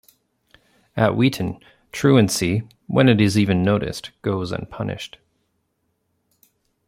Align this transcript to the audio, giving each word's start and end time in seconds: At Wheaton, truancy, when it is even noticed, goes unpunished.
At 0.97 1.15
Wheaton, 1.15 1.59
truancy, 1.91 2.67
when 2.87 3.07
it 3.07 3.21
is 3.21 3.37
even 3.37 3.61
noticed, 3.63 4.09
goes 4.23 4.51
unpunished. 4.51 5.19